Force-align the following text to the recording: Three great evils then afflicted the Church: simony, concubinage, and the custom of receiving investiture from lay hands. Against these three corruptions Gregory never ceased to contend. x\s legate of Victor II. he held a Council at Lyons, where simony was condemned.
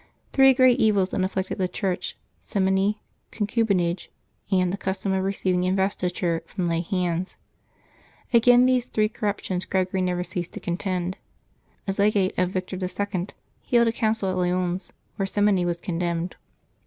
Three 0.33 0.55
great 0.55 0.79
evils 0.79 1.11
then 1.11 1.23
afflicted 1.23 1.59
the 1.59 1.67
Church: 1.67 2.17
simony, 2.43 3.03
concubinage, 3.31 4.09
and 4.49 4.73
the 4.73 4.77
custom 4.77 5.13
of 5.13 5.23
receiving 5.23 5.61
investiture 5.63 6.41
from 6.47 6.67
lay 6.67 6.81
hands. 6.81 7.37
Against 8.33 8.65
these 8.65 8.87
three 8.87 9.09
corruptions 9.09 9.63
Gregory 9.65 10.01
never 10.01 10.23
ceased 10.23 10.53
to 10.53 10.59
contend. 10.59 11.19
x\s 11.87 11.99
legate 11.99 12.33
of 12.39 12.49
Victor 12.49 12.77
II. 12.81 13.27
he 13.61 13.75
held 13.75 13.89
a 13.89 13.93
Council 13.93 14.31
at 14.31 14.37
Lyons, 14.37 14.91
where 15.17 15.27
simony 15.27 15.65
was 15.65 15.79
condemned. 15.79 16.35